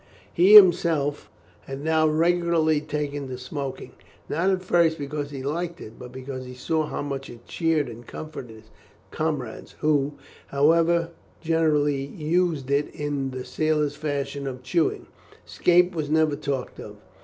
He 0.33 0.55
himself 0.55 1.29
had 1.65 1.83
now 1.83 2.07
regularly 2.07 2.81
taken 2.81 3.27
to 3.27 3.37
smoking; 3.37 3.91
not 4.27 4.49
at 4.49 4.63
first 4.63 4.97
because 4.97 5.29
he 5.29 5.43
liked 5.43 5.79
it, 5.79 5.99
but 5.99 6.11
because 6.11 6.45
he 6.45 6.55
saw 6.55 6.87
how 6.87 7.03
much 7.03 7.29
it 7.29 7.45
cheered 7.45 7.87
and 7.87 8.07
comforted 8.07 8.49
his 8.55 8.71
comrades, 9.11 9.75
who, 9.81 10.13
however, 10.47 11.11
generally 11.39 12.03
used 12.03 12.71
it 12.71 12.87
in 12.95 13.29
the 13.29 13.45
sailor 13.45 13.91
fashion 13.91 14.47
of 14.47 14.63
chewing. 14.63 15.05
Escape 15.45 15.93
was 15.93 16.09
never 16.09 16.35
talked 16.35 16.79
of. 16.79 16.95